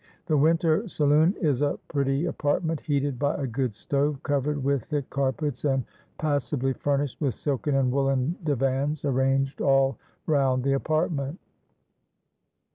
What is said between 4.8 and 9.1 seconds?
thick carpets, and passably furnished with silken and woollen divans